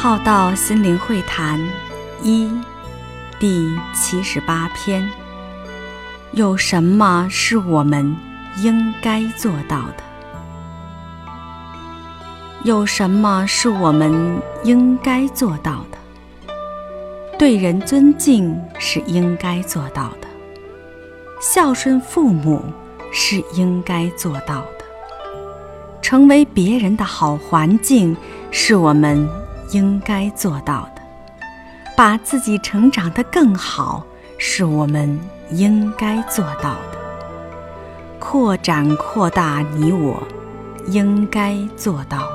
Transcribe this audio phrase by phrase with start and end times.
[0.00, 1.60] 浩道心灵会谈
[2.22, 2.48] 一
[3.40, 5.04] 第七十八篇：
[6.30, 8.16] 有什么是我们
[8.58, 10.04] 应该做到的？
[12.62, 15.98] 有什么是我们应该做到的？
[17.36, 20.28] 对人尊敬是应该做到的，
[21.40, 22.62] 孝顺父母
[23.12, 24.84] 是应该做到的，
[26.00, 28.16] 成为别人的好环境
[28.52, 29.28] 是我们。
[29.70, 31.02] 应该做到的，
[31.96, 34.04] 把自己成长得更好，
[34.36, 35.18] 是我们
[35.50, 36.98] 应该做到的；
[38.18, 40.22] 扩展、扩大你我
[40.86, 42.27] 应该做到。